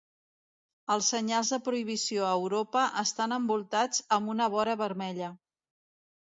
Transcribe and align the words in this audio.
Els 0.93 1.09
senyals 1.13 1.51
de 1.55 1.59
prohibició 1.67 2.25
a 2.27 2.31
Europa 2.37 2.87
estan 3.03 3.37
envoltats 3.37 4.03
amb 4.19 4.33
una 4.35 4.49
vora 4.57 4.75
vermella. 4.83 5.31